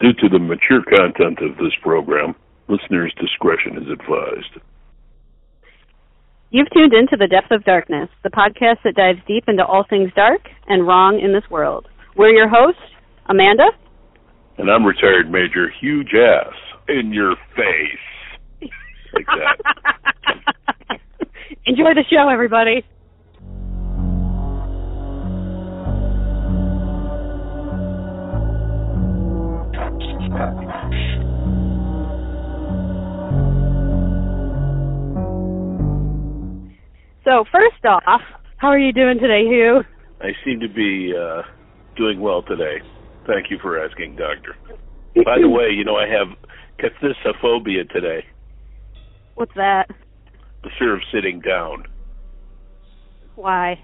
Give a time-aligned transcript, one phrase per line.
[0.00, 2.34] Due to the mature content of this program,
[2.68, 4.64] listeners' discretion is advised.
[6.50, 10.10] You've tuned into The Depth of Darkness, the podcast that dives deep into all things
[10.16, 11.86] dark and wrong in this world.
[12.16, 12.80] We're your hosts,
[13.28, 13.68] Amanda.
[14.58, 16.54] And I'm retired Major Huge Ass
[16.88, 18.70] in your face.
[19.12, 20.98] Like that.
[21.66, 22.84] Enjoy the show, everybody.
[37.24, 38.22] So first off,
[38.56, 39.82] how are you doing today, Hugh?
[40.20, 41.42] I seem to be uh,
[41.96, 42.78] doing well today.
[43.26, 44.56] Thank you for asking, Doctor.
[45.24, 46.28] By the way, you know I have
[46.78, 48.24] cathisophobia today.
[49.34, 49.88] What's that?
[50.62, 51.84] The fear of sitting down.
[53.36, 53.78] Why?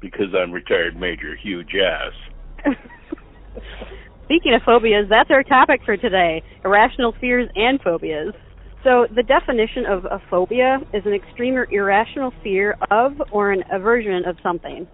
[0.00, 2.74] Because I'm retired Major Hugh Ass.
[4.26, 8.34] Speaking of phobias, that's our topic for today irrational fears and phobias.
[8.82, 13.62] So, the definition of a phobia is an extreme or irrational fear of or an
[13.72, 14.88] aversion of something.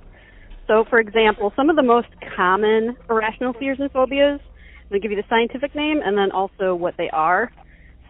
[0.67, 5.09] So, for example, some of the most common irrational fears and phobias, I'm going to
[5.09, 7.51] give you the scientific name and then also what they are.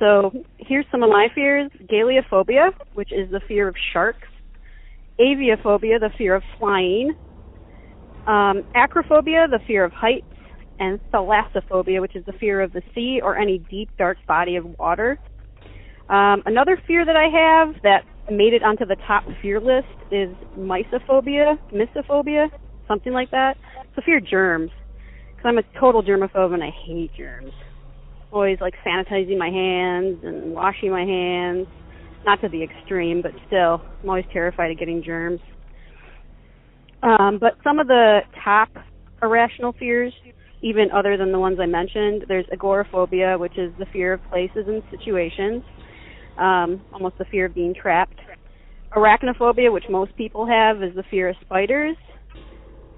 [0.01, 4.27] So, here's some of my fears Galeophobia, which is the fear of sharks,
[5.21, 7.15] aviophobia, the fear of flying,
[8.27, 10.27] um, acrophobia, the fear of heights,
[10.83, 14.65] and thalassophobia, which is the fear of the sea or any deep, dark body of
[14.79, 15.17] water.
[16.09, 20.29] Um, another fear that I have that made it onto the top fear list is
[20.59, 22.49] mysophobia, mysophobia,
[22.89, 23.57] something like that.
[23.95, 24.71] So fear germs.
[25.31, 27.53] Because I'm a total germaphobe and I hate germs.
[28.33, 31.69] Always like sanitizing my hands and washing my hands.
[32.27, 35.41] Not to the extreme, but still, I'm always terrified of getting germs.
[37.03, 38.69] Um, but some of the top
[39.23, 40.13] irrational fears,
[40.63, 44.65] even other than the ones I mentioned, there's agoraphobia, which is the fear of places
[44.67, 45.63] and situations
[46.39, 48.19] um, almost the fear of being trapped.
[48.97, 51.97] Arachnophobia, which most people have, is the fear of spiders.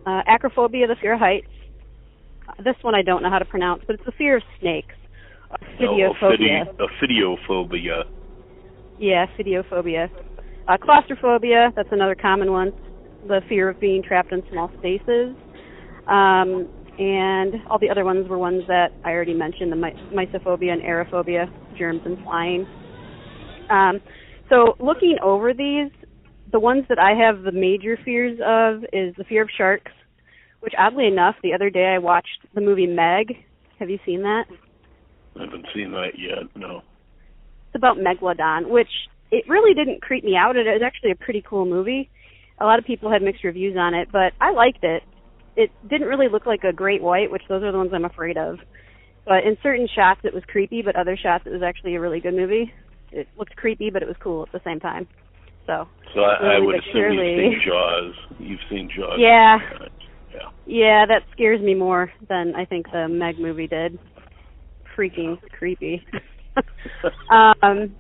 [0.07, 1.47] Uh, acrophobia, the fear of heights.
[2.49, 4.95] Uh, this one I don't know how to pronounce, but it's the fear of snakes.
[5.81, 6.67] Ophidiophobia.
[6.79, 8.05] Oh, ophidiophobia.
[8.99, 10.11] Yeah, ophidiophobia.
[10.67, 12.73] Uh, claustrophobia, that's another common one.
[13.27, 15.37] The fear of being trapped in small spaces.
[16.09, 16.69] Um,
[16.99, 20.83] and all the other ones were ones that I already mentioned, the my- mysophobia and
[20.83, 21.47] aerophobia,
[21.77, 22.67] germs and flying.
[23.71, 24.01] Um,
[24.49, 25.91] so looking over these,
[26.53, 29.93] the ones that I have the major fears of is the fear of sharks,
[30.61, 33.45] which oddly enough, the other day I watched the movie Meg.
[33.79, 34.45] Have you seen that?
[35.37, 36.45] I haven't seen that yet.
[36.55, 36.83] No.
[37.67, 38.89] It's about megalodon, which
[39.33, 40.57] it really didn't creep me out.
[40.57, 42.09] It was actually a pretty cool movie.
[42.61, 45.03] A lot of people had mixed reviews on it, but I liked it.
[45.57, 48.37] It didn't really look like a great white, which those are the ones I'm afraid
[48.37, 48.59] of.
[49.27, 52.21] But in certain shots it was creepy, but other shots it was actually a really
[52.21, 52.73] good movie
[53.15, 55.07] it looked creepy, but it was cool at the same time.
[55.67, 55.89] So.
[56.15, 58.15] So I, I would assume surely, you've seen Jaws.
[58.39, 59.19] You've seen Jaws.
[59.19, 59.59] Yeah.
[60.33, 60.51] Yeah.
[60.67, 63.99] Yeah, that scares me more than I think the Meg movie did.
[64.97, 66.05] Freaking creepy.
[67.31, 67.95] um,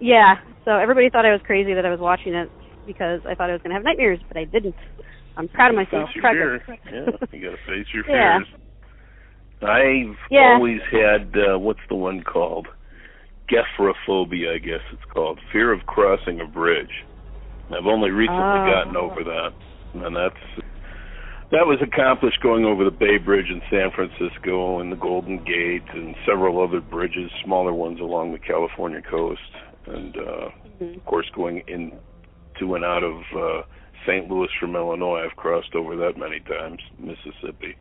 [0.00, 0.34] yeah.
[0.64, 2.50] So everybody thought I was crazy that I was watching it
[2.86, 4.74] because I thought I was going to have nightmares, but I didn't.
[5.36, 6.08] I'm proud of myself.
[6.10, 6.60] Face your fears.
[6.68, 8.38] yeah, you got to face your Yeah.
[8.38, 8.48] fears.
[9.62, 10.54] I've Yeah.
[10.54, 12.68] always had uh, what's the one called?
[13.50, 15.38] Gephyrophobia, I guess it's called.
[15.52, 17.04] Fear of crossing a bridge.
[17.70, 18.66] I've only recently Oh.
[18.66, 19.52] gotten over that,
[19.94, 20.36] and that's
[21.50, 25.84] that was accomplished going over the Bay Bridge in San Francisco and the Golden Gate
[25.92, 29.40] and several other bridges, smaller ones along the California coast,
[29.86, 30.48] and uh,
[30.80, 30.96] Mhm.
[30.96, 31.92] of course going in
[32.58, 33.62] to and out of uh,
[34.06, 34.28] St.
[34.30, 35.24] Louis from Illinois.
[35.24, 37.76] I've crossed over that many times, Mississippi.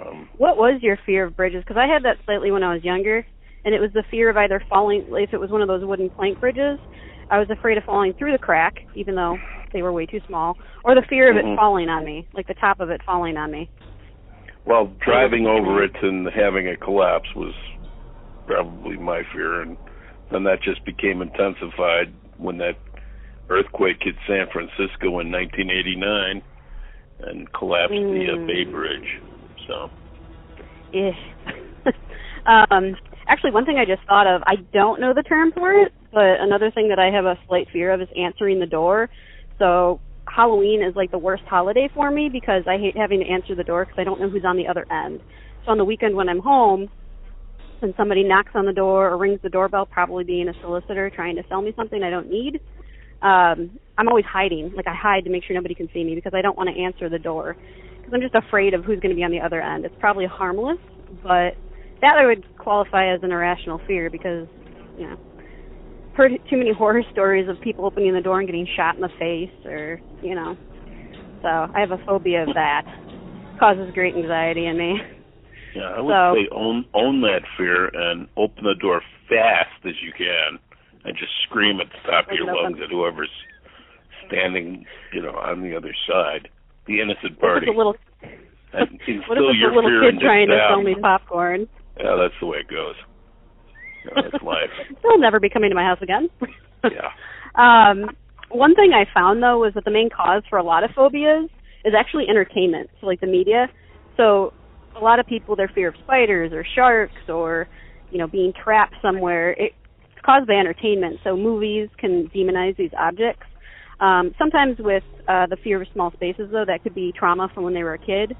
[0.00, 1.62] Um, What was your fear of bridges?
[1.66, 3.24] Because I had that slightly when I was younger,
[3.64, 5.06] and it was the fear of either falling.
[5.10, 6.78] If it was one of those wooden plank bridges,
[7.30, 9.38] I was afraid of falling through the crack, even though
[9.72, 12.54] they were way too small, or the fear of it falling on me, like the
[12.54, 13.70] top of it falling on me.
[14.66, 17.52] Well, driving over it and having it collapse was
[18.46, 19.76] probably my fear, and
[20.30, 22.76] then that just became intensified when that
[23.48, 26.42] earthquake hit San Francisco in 1989
[27.20, 28.46] and collapsed the uh, Mm.
[28.46, 29.20] Bay Bridge.
[29.66, 29.90] So,
[30.94, 31.12] Eh.
[32.46, 32.96] um,
[33.28, 36.40] actually, one thing I just thought of, I don't know the term for it, but
[36.40, 39.10] another thing that I have a slight fear of is answering the door.
[39.58, 43.54] So Halloween is like the worst holiday for me because I hate having to answer
[43.54, 45.20] the door because I don't know who's on the other end.
[45.64, 46.88] So on the weekend when I'm home,
[47.82, 51.36] and somebody knocks on the door or rings the doorbell, probably being a solicitor trying
[51.36, 52.60] to sell me something I don't need,
[53.24, 54.72] um, I'm always hiding.
[54.76, 56.80] Like I hide to make sure nobody can see me because I don't want to
[56.80, 57.56] answer the door.
[57.98, 59.86] Because I'm just afraid of who's going to be on the other end.
[59.86, 60.78] It's probably harmless,
[61.22, 61.56] but
[62.02, 64.46] that I would qualify as an irrational fear because
[64.98, 65.16] you know
[66.14, 69.08] heard too many horror stories of people opening the door and getting shot in the
[69.18, 70.54] face or you know.
[71.40, 72.82] So I have a phobia of that.
[73.58, 74.96] Causes great anxiety in me.
[75.74, 79.00] Yeah I would so, say own own that fear and open the door
[79.30, 80.58] fast as you can
[81.04, 83.32] and just scream at the top of your lungs at whoever's
[84.26, 86.48] standing you know on the other side
[86.86, 87.96] the innocent party what little
[88.72, 88.98] and
[89.28, 91.68] what if it's a little kid trying to sell me popcorn
[91.98, 92.96] yeah that's the way it goes
[94.14, 94.70] that's life.
[95.02, 96.28] They'll never be coming to my house again.
[96.84, 97.10] yeah.
[97.54, 98.10] Um,
[98.50, 101.48] one thing I found though was that the main cause for a lot of phobias
[101.84, 103.68] is actually entertainment, so like the media.
[104.16, 104.52] So
[104.96, 107.68] a lot of people their fear of spiders or sharks or
[108.10, 109.74] you know being trapped somewhere it's
[110.24, 111.18] caused by entertainment.
[111.22, 113.46] So movies can demonize these objects.
[114.00, 117.64] Um, sometimes with uh, the fear of small spaces though, that could be trauma from
[117.64, 118.36] when they were a kid,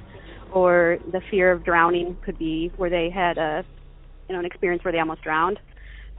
[0.53, 3.65] or the fear of drowning could be where they had a
[4.29, 5.59] you know an experience where they almost drowned.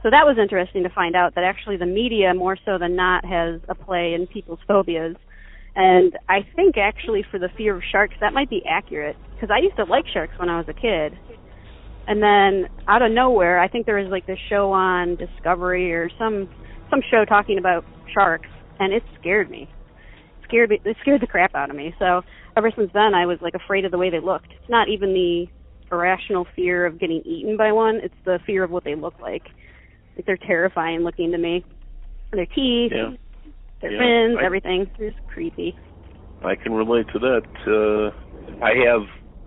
[0.02, 3.24] So that was interesting to find out that actually the media more so than not
[3.24, 5.16] has a play in people's phobias.
[5.74, 9.62] And I think actually for the fear of sharks that might be accurate because I
[9.62, 11.18] used to like sharks when I was a kid.
[12.06, 16.08] And then out of nowhere, I think there was like this show on Discovery or
[16.18, 16.48] some
[16.90, 18.48] some show talking about sharks
[18.78, 19.62] and it scared me.
[19.62, 21.94] It scared me it scared the crap out of me.
[21.98, 22.22] So
[22.56, 24.52] ever since then I was like afraid of the way they looked.
[24.52, 25.46] It's not even the
[25.90, 27.96] irrational fear of getting eaten by one.
[28.02, 29.42] It's the fear of what they look like.
[30.16, 31.64] Like they're terrifying looking to me.
[32.32, 33.10] Their teeth, yeah.
[33.80, 33.98] their yeah.
[33.98, 34.90] fins, I, everything.
[34.98, 35.76] They're just creepy.
[36.44, 37.42] I can relate to that.
[37.66, 39.02] Uh, I have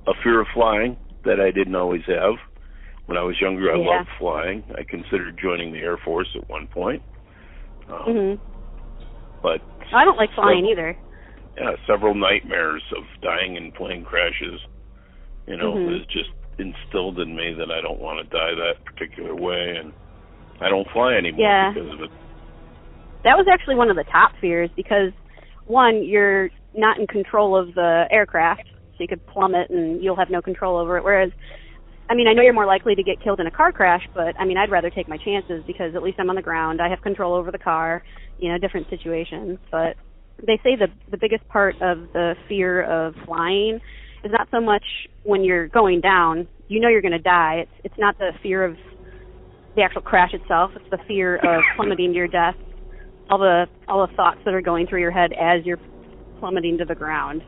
[0.08, 2.36] a fear of flying that I didn't always have.
[3.10, 3.98] When I was younger, I yeah.
[3.98, 4.64] loved flying.
[4.78, 7.02] I considered joining the Air Force at one point.
[7.90, 8.40] Um, mhm.
[9.42, 9.62] But
[9.92, 10.98] I don't like flying several, either.
[11.58, 14.62] Yeah, several nightmares of dying in plane crashes
[15.50, 15.96] you know, mm-hmm.
[15.96, 16.30] is just
[16.60, 19.92] instilled in me that I don't want to die that particular way, and
[20.62, 21.74] I don't fly anymore yeah.
[21.74, 22.12] because of it.
[23.24, 25.12] That was actually one of the top fears because
[25.66, 30.30] one, you're not in control of the aircraft, so you could plummet and you'll have
[30.30, 31.04] no control over it.
[31.04, 31.32] Whereas,
[32.10, 34.40] I mean, I know you're more likely to get killed in a car crash, but
[34.40, 36.82] I mean, I'd rather take my chances because at least I'm on the ground.
[36.82, 38.04] I have control over the car.
[38.40, 39.60] You know, different situations.
[39.72, 39.96] But
[40.46, 43.80] they say the the biggest part of the fear of flying
[44.24, 44.84] is not so much
[45.24, 47.64] when you're going down, you know you're going to die.
[47.64, 48.76] It's it's not the fear of
[49.76, 50.72] the actual crash itself.
[50.76, 52.56] It's the fear of plummeting to your death.
[53.30, 55.80] All the all the thoughts that are going through your head as you're
[56.40, 57.44] plummeting to the ground.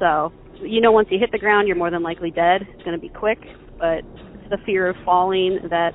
[0.00, 2.62] So you know once you hit the ground, you're more than likely dead.
[2.62, 3.38] It's going to be quick,
[3.78, 4.02] but
[4.50, 5.92] the fear of falling that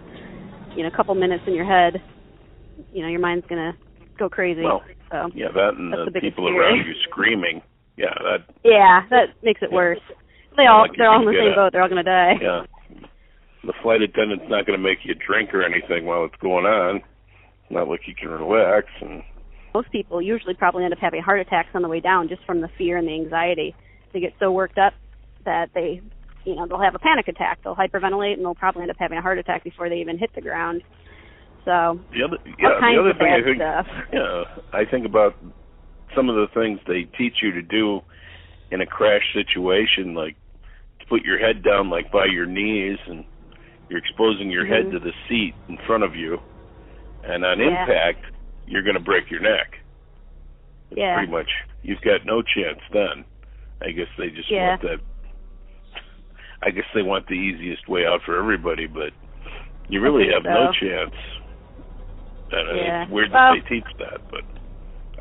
[0.75, 2.01] you know a couple minutes in your head,
[2.93, 3.77] you know your mind's going to
[4.17, 4.61] go crazy.
[4.61, 4.81] Well,
[5.11, 6.61] so yeah, that and the, the people fear.
[6.61, 7.61] around you screaming
[7.99, 8.47] yeah, that.
[8.63, 9.99] Yeah, that makes it worse.
[10.55, 11.71] They all like they're all in the same boat.
[11.71, 12.33] They're all gonna die.
[12.41, 12.63] Yeah.
[13.63, 17.01] The flight attendant's not going to make you drink or anything while it's going on.
[17.69, 19.21] Not like you can relax and.
[19.73, 22.61] Most people usually probably end up having heart attacks on the way down just from
[22.61, 23.75] the fear and the anxiety.
[24.13, 24.93] They get so worked up
[25.45, 26.01] that they,
[26.45, 27.59] you know, they'll have a panic attack.
[27.63, 30.31] They'll hyperventilate and they'll probably end up having a heart attack before they even hit
[30.35, 30.81] the ground.
[31.65, 33.85] So the other, yeah, the other thing I think, stuff.
[34.13, 34.43] yeah,
[34.73, 35.35] I think about
[36.15, 37.99] some of the things they teach you to do
[38.71, 40.35] in a crash situation, like
[40.99, 43.25] to put your head down like by your knees and
[43.89, 44.89] you're exposing your mm-hmm.
[44.89, 46.37] head to the seat in front of you,
[47.23, 47.81] and on yeah.
[47.81, 48.25] impact,
[48.65, 49.73] you're going to break your neck.
[50.91, 51.17] It's yeah.
[51.17, 51.49] Pretty much,
[51.83, 53.25] you've got no chance then.
[53.81, 54.69] I guess they just yeah.
[54.69, 54.99] want that.
[56.61, 59.11] I guess they want the easiest way out for everybody, but
[59.87, 60.49] you really have so.
[60.49, 61.15] no chance.
[62.51, 63.03] And yeah.
[63.03, 64.41] it's weird well, that they teach that, but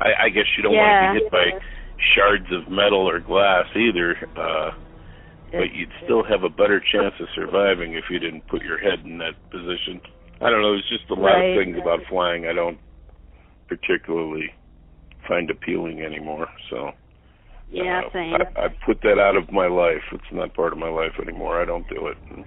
[0.01, 1.13] I, I guess you don't yeah.
[1.13, 1.59] want to be hit by
[2.15, 4.17] shards of metal or glass either.
[4.35, 4.71] Uh,
[5.51, 8.99] but you'd still have a better chance of surviving if you didn't put your head
[9.05, 10.01] in that position.
[10.41, 10.73] I don't know.
[10.73, 11.57] There's just a lot right.
[11.57, 12.77] of things about flying I don't
[13.67, 14.53] particularly
[15.27, 16.47] find appealing anymore.
[16.69, 16.91] So
[17.71, 18.33] yeah, uh, same.
[18.33, 20.01] I, I put that out of my life.
[20.11, 21.61] It's not part of my life anymore.
[21.61, 22.17] I don't do it.
[22.31, 22.45] And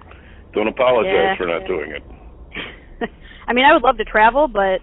[0.52, 1.37] don't apologize yeah.
[1.37, 2.02] for not doing it.
[3.49, 4.81] I mean, I would love to travel, but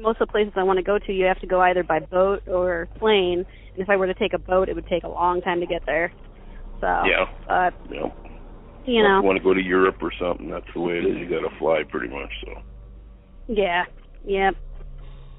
[0.00, 2.00] most of the places I want to go to, you have to go either by
[2.00, 3.44] boat or plane.
[3.72, 5.66] And if I were to take a boat, it would take a long time to
[5.66, 6.12] get there.
[6.80, 8.08] So yeah, but yeah.
[8.84, 11.06] you know, if you want to go to Europe or something, that's the way it
[11.06, 11.16] is.
[11.16, 12.30] You got to fly pretty much.
[12.44, 12.62] So
[13.48, 13.84] yeah,
[14.26, 14.50] yeah.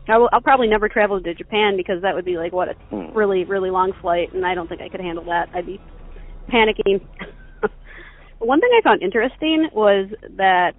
[0.08, 2.74] I will, I'll probably never travel to Japan because that would be like what a
[2.90, 3.18] hmm.
[3.18, 5.50] really really long flight, and I don't think I could handle that.
[5.54, 5.82] I'd be
[6.52, 7.02] panicking.
[8.40, 10.74] One thing I found interesting was that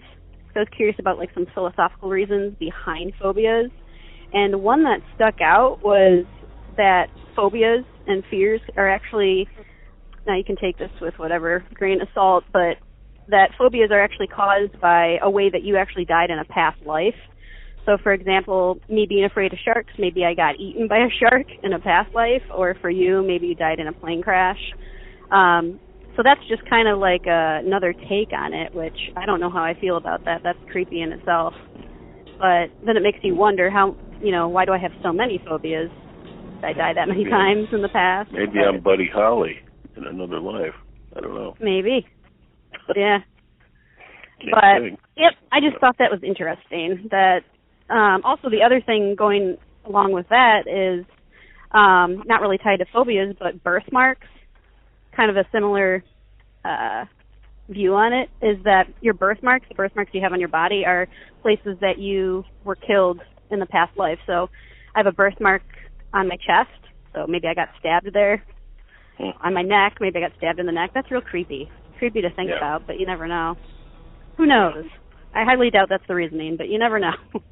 [0.55, 3.71] I was curious about like some philosophical reasons behind phobias,
[4.33, 6.25] and one that stuck out was
[6.77, 9.49] that phobias and fears are actually
[10.27, 12.77] now you can take this with whatever grain of salt, but
[13.29, 16.81] that phobias are actually caused by a way that you actually died in a past
[16.87, 17.15] life.
[17.89, 21.47] So, for example, me being afraid of sharks, maybe I got eaten by a shark
[21.63, 24.59] in a past life, or for you, maybe you died in a plane crash.
[25.31, 25.81] Um,
[26.15, 29.49] so that's just kind of like a, another take on it, which I don't know
[29.49, 30.43] how I feel about that.
[30.45, 31.55] That's creepy in itself.
[32.39, 35.43] But then it makes you wonder how, you know, why do I have so many
[35.49, 35.89] phobias?
[36.61, 37.31] Did I die that many Yeah.
[37.31, 38.31] times in the past?
[38.33, 39.57] Maybe I'm Buddy Holly
[39.97, 40.75] in another life.
[41.17, 41.55] I don't know.
[41.59, 42.07] Maybe.
[42.95, 43.19] Yeah.
[44.53, 45.01] But think.
[45.17, 47.09] yep, I just thought that was interesting.
[47.11, 47.41] That
[47.91, 51.05] um also the other thing going along with that is
[51.73, 54.27] um not really tied to phobias but birthmarks.
[55.17, 56.03] Kind of a similar
[56.65, 57.05] uh
[57.69, 61.07] view on it is that your birthmarks, the birthmarks you have on your body are
[61.43, 64.19] places that you were killed in the past life.
[64.27, 64.49] So
[64.95, 65.63] I have a birthmark
[66.15, 66.71] on my chest,
[67.15, 68.43] so maybe I got stabbed there.
[69.19, 69.31] Hmm.
[69.43, 70.91] On my neck, maybe I got stabbed in the neck.
[70.95, 71.69] That's real creepy.
[71.99, 72.57] Creepy to think Yeah.
[72.57, 73.57] about, but you never know.
[74.37, 74.87] Who knows?
[75.35, 77.13] I highly doubt that's the reasoning, but you never know.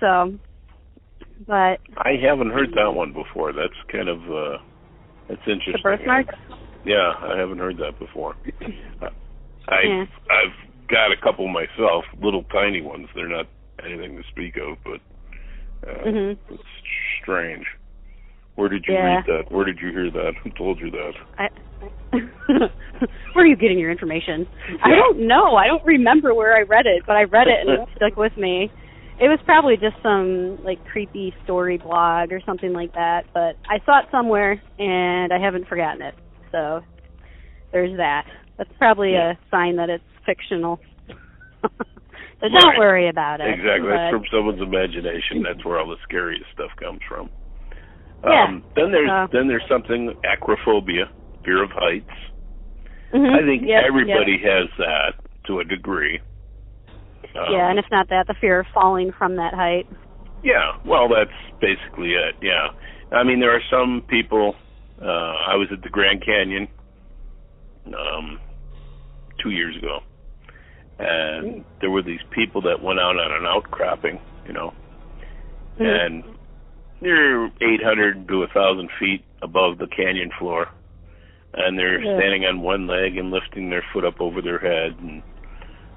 [0.00, 0.38] so,
[1.46, 3.52] but I haven't heard that one before.
[3.52, 4.58] That's kind of uh
[5.28, 5.74] that's interesting.
[5.74, 6.34] the birthmarks.
[6.84, 8.34] Yeah, I haven't heard that before.
[9.68, 10.04] I Yeah.
[10.30, 13.08] I've got a couple myself, little tiny ones.
[13.14, 13.46] They're not
[13.84, 15.00] anything to speak of, but
[15.88, 16.38] uh, Mhm.
[16.50, 16.62] it's
[17.22, 17.66] strange.
[18.56, 19.04] Where did you Yeah.
[19.16, 19.52] read that?
[19.52, 20.34] Where did you hear that?
[20.42, 21.14] Who told you that?
[21.38, 21.48] I,
[23.32, 24.46] where are you getting your information?
[24.82, 25.56] I don't know.
[25.56, 28.36] I don't remember where I read it, but I read it and it stuck with
[28.36, 28.70] me.
[29.20, 33.78] It was probably just some like creepy story blog or something like that, but I
[33.84, 36.14] saw it somewhere and I haven't forgotten it.
[36.50, 36.80] So
[37.70, 38.24] there's that.
[38.56, 39.32] That's probably Yeah.
[39.32, 40.80] a sign that it's fictional.
[41.62, 41.68] so
[42.42, 42.50] Right.
[42.50, 43.48] don't worry about it.
[43.48, 43.90] Exactly.
[43.90, 45.42] That's but- from someone's imagination.
[45.42, 47.28] That's where all the scariest stuff comes from.
[48.24, 48.44] Yeah.
[48.44, 51.08] Um, then there's Uh, then there's something acrophobia,
[51.44, 52.10] fear of heights.
[53.12, 53.34] Mhm.
[53.34, 54.40] I think Yep, everybody yep.
[54.52, 56.20] has that to a degree.
[57.36, 59.86] Um, yeah, and if not that, the fear of falling from that height.
[60.42, 62.34] Yeah, well, that's basically it.
[62.40, 62.68] Yeah,
[63.12, 64.54] I mean, there are some people.
[65.00, 65.06] Uh,
[65.48, 66.68] I was at the Grand Canyon
[67.86, 68.38] um,
[69.42, 70.00] two years ago,
[70.98, 74.74] and there were these people that went out on an outcropping, you know,
[75.78, 76.04] Mhm.
[76.06, 76.24] and
[77.00, 80.68] they're 800 to a 1,000 feet above the canyon floor,
[81.54, 82.16] and they're Yeah.
[82.16, 85.22] standing on one leg and lifting their foot up over their head, and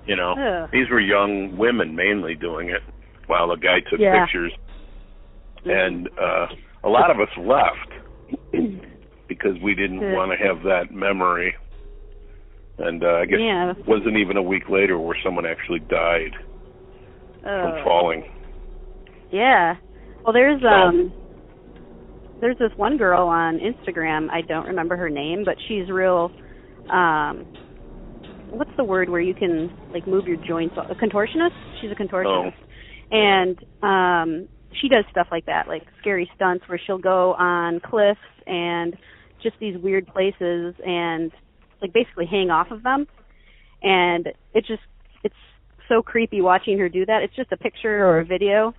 [0.06, 0.70] you know, Ugh.
[0.72, 2.82] these were young women mainly doing it,
[3.28, 4.26] while a guy took Yeah.
[4.26, 4.52] pictures,
[5.66, 6.48] and uh,
[6.84, 8.52] a lot of us left
[9.28, 11.56] because we didn't want to have that memory.
[12.80, 13.72] And uh, I guess Yeah.
[13.72, 17.42] it wasn't even a week later where someone actually died Ugh.
[17.44, 18.24] from falling.
[19.32, 19.76] Yeah.
[20.24, 21.14] Well, there's So- um
[22.42, 24.30] there's this one girl on Instagram.
[24.30, 26.30] I don't remember her name, but she's real
[26.90, 27.46] um
[28.54, 30.76] what's the word where you can like move your joints?
[30.78, 31.52] A contortionist?
[31.82, 32.54] She's a contortionist.
[33.12, 34.50] And um
[34.82, 38.96] she does stuff like that, like scary stunts where she'll go on cliffs and
[39.42, 41.32] just these weird places and
[41.82, 43.06] like basically hang off of them.
[43.82, 44.82] And it just
[45.24, 45.36] it's
[45.90, 47.22] so creepy watching her do that.
[47.24, 48.74] It's just a picture or a video,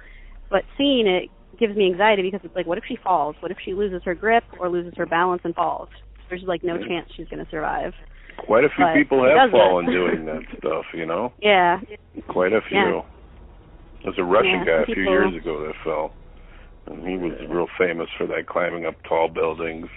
[0.50, 3.36] but seeing it gives me anxiety because it's like, what if she falls?
[3.40, 5.88] What if she loses her grip or loses her balance and falls?
[6.28, 7.92] There's like no chance she's going to survive.
[8.38, 11.32] Quite a few But people have fallen doing that stuff, you know.
[11.40, 11.80] Yeah.
[12.28, 12.78] Quite a few.
[12.78, 13.00] Yeah.
[14.02, 16.12] There's a Russian Yeah, guy a few years ago that fell,
[16.86, 19.88] and he was real famous for that, climbing up tall buildings,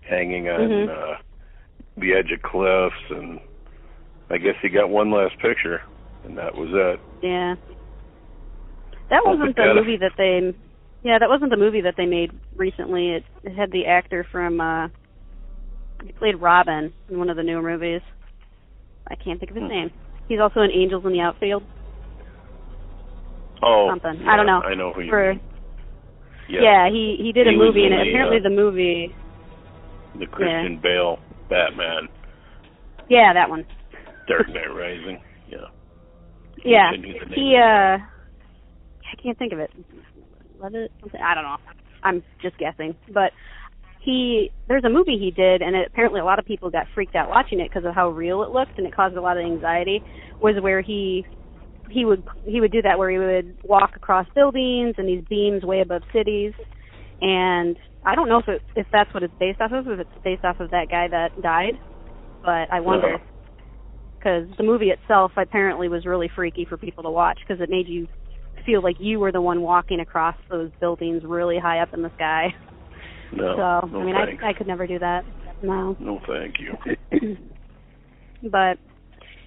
[0.00, 0.88] hanging on Mhm.
[0.88, 1.16] uh,
[1.96, 3.40] the edge of cliffs, and
[4.30, 5.80] I guess he got one last picture,
[6.24, 7.00] and that was it.
[7.22, 7.54] Yeah.
[9.10, 10.54] That wasn't the movie that they
[11.04, 13.10] Yeah, that wasn't the movie that they made recently.
[13.10, 14.88] It, it had the actor from uh
[16.04, 18.00] he played Robin in one of the newer movies.
[19.08, 19.68] I can't think of his Hmm.
[19.70, 19.90] name.
[20.28, 21.62] He's also in Angels in the Outfield.
[23.62, 24.20] Oh, Something.
[24.22, 24.60] yeah, I don't know.
[24.60, 25.40] I know who you For mean.
[26.48, 26.88] yeah.
[26.90, 29.14] he he did He a movie and in the, apparently uh, the movie
[30.18, 31.18] the Christian Bale
[31.48, 32.08] Batman,
[33.08, 33.64] Yeah, that one.
[34.28, 35.20] Dark Knight Rising.
[35.48, 35.58] Yeah.
[36.64, 36.90] Yeah.
[36.92, 39.70] Can't think of the He uh I can't think of it.
[40.60, 40.90] Let it
[41.22, 41.56] I don't know.
[42.02, 42.94] I'm just guessing.
[43.12, 43.30] But
[44.04, 47.14] he there's a movie he did and it, apparently a lot of people got freaked
[47.14, 49.44] out watching it because of how real it looked and it caused a lot of
[49.44, 50.02] anxiety
[50.40, 51.24] was where he
[51.90, 55.62] he would he would do that where he would walk across buildings and these beams
[55.62, 56.52] way above cities
[57.20, 60.10] and I don't know if it, if that's what it's based off of if it's
[60.24, 61.74] based off of that guy that died
[62.42, 63.24] but I wonder Uh-huh.
[64.18, 67.88] because the movie itself apparently was really freaky for people to watch because it made
[67.88, 68.08] you
[68.66, 72.10] feel like you were the one walking across those buildings really high up in the
[72.16, 72.48] sky.
[73.32, 74.42] No, so no I mean, thanks.
[74.44, 75.24] I I could never do that.
[75.62, 77.36] No, No, thank you.
[78.50, 78.78] but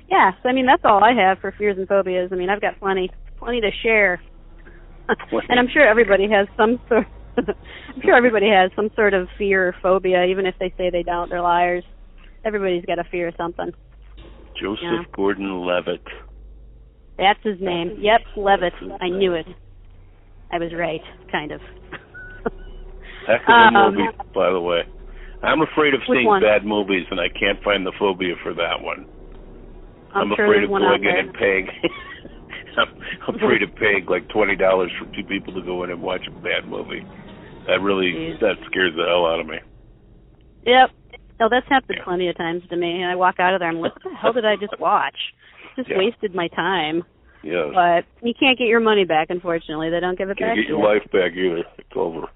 [0.09, 2.29] yeah, so I mean that's all I have for fears and phobias.
[2.31, 4.21] I mean I've got plenty, plenty to share,
[5.07, 7.07] and I'm sure everybody has some sort.
[7.37, 11.03] I'm sure everybody has some sort of fear or phobia, even if they say they
[11.03, 11.29] don't.
[11.29, 11.83] They're liars.
[12.45, 13.71] Everybody's got a fear of something.
[14.61, 15.03] Joseph Yeah.
[15.13, 16.03] Gordon-Levitt.
[17.17, 17.97] That's his name.
[17.99, 18.73] Yep, Levitt.
[19.01, 19.45] I knew it.
[20.51, 21.01] I was right,
[21.31, 21.59] kind of.
[23.27, 24.83] Heck of a Um, movie, by the way.
[25.43, 26.41] I'm afraid of seeing one?
[26.41, 29.05] bad movies, and I can't find the phobia for that one.
[30.13, 31.67] I'm, I'm sure afraid of going in and paying.
[33.27, 36.21] I'm afraid of paying like twenty dollars for two people to go in and watch
[36.27, 37.05] a bad movie.
[37.67, 38.39] That really Jeez.
[38.41, 39.57] that scares the hell out of me.
[40.65, 40.89] Yep.
[41.41, 42.03] Oh, that's happened Yeah.
[42.05, 43.01] plenty of times to me.
[43.01, 45.15] And I walk out of there, I'm like, what the hell did I just watch?
[45.75, 45.97] Just Yeah.
[45.97, 47.03] wasted my time.
[47.43, 47.67] Yes.
[47.73, 49.89] But you can't get your money back, unfortunately.
[49.89, 50.85] They don't give it Can't back get to your you.
[50.85, 51.63] life back either.
[51.77, 52.27] It's over.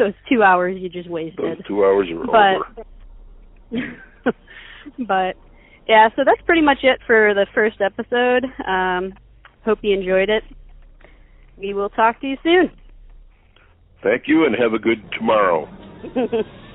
[0.00, 1.58] Those two hours you just wasted.
[1.58, 2.86] Those two hours are But-
[3.72, 4.34] over.
[5.06, 5.36] but
[5.86, 8.46] yeah, so that's pretty much it for the first episode.
[8.66, 9.12] Um,
[9.62, 10.42] hope you enjoyed it.
[11.58, 12.70] We will talk to you soon.
[14.02, 15.68] Thank you, and have a good tomorrow.